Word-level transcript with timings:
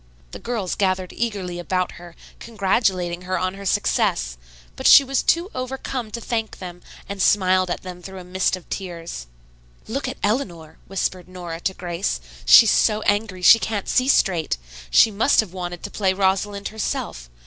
The 0.31 0.39
girls 0.39 0.73
gathered 0.73 1.13
eagerly 1.13 1.59
about 1.59 1.91
her, 1.91 2.15
congratulating 2.39 3.21
her 3.21 3.37
on 3.37 3.53
her 3.53 3.67
success, 3.67 4.35
but 4.75 4.87
she 4.87 5.03
was 5.03 5.21
too 5.21 5.51
overcome 5.53 6.09
to 6.09 6.19
thank 6.19 6.57
them, 6.57 6.81
and 7.07 7.21
smiled 7.21 7.69
at 7.69 7.83
them 7.83 8.01
through 8.01 8.17
a 8.17 8.23
mist 8.23 8.55
of 8.55 8.67
tears. 8.67 9.27
"Look 9.87 10.07
at 10.07 10.17
Eleanor," 10.23 10.79
whispered 10.87 11.27
Nora 11.29 11.59
to 11.59 11.75
Grace. 11.75 12.19
"She's 12.47 12.71
so 12.71 13.03
angry 13.03 13.43
she 13.43 13.59
can't 13.59 13.87
see 13.87 14.07
straight. 14.07 14.57
She 14.89 15.11
must 15.11 15.39
have 15.39 15.53
wanted 15.53 15.83
to 15.83 15.91
play 15.91 16.13
Rosalind 16.13 16.69
herself. 16.69 17.29